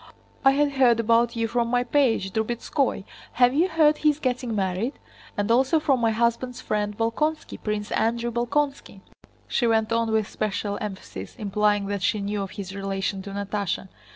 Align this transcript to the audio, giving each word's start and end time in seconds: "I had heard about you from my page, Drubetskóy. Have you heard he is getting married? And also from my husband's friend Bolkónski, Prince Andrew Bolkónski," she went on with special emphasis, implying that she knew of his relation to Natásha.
"I 0.43 0.49
had 0.53 0.71
heard 0.71 0.99
about 0.99 1.35
you 1.35 1.47
from 1.47 1.67
my 1.67 1.83
page, 1.83 2.31
Drubetskóy. 2.31 3.03
Have 3.33 3.53
you 3.53 3.67
heard 3.67 3.97
he 3.99 4.09
is 4.09 4.17
getting 4.17 4.55
married? 4.55 4.93
And 5.37 5.51
also 5.51 5.79
from 5.79 6.01
my 6.01 6.09
husband's 6.09 6.59
friend 6.59 6.97
Bolkónski, 6.97 7.61
Prince 7.61 7.91
Andrew 7.91 8.31
Bolkónski," 8.31 9.01
she 9.47 9.67
went 9.67 9.91
on 9.91 10.11
with 10.11 10.27
special 10.27 10.79
emphasis, 10.81 11.35
implying 11.35 11.85
that 11.85 12.01
she 12.01 12.19
knew 12.19 12.41
of 12.41 12.49
his 12.49 12.73
relation 12.75 13.21
to 13.21 13.29
Natásha. 13.29 13.89